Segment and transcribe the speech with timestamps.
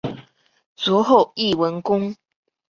[0.75, 2.15] 卒后谥文恭。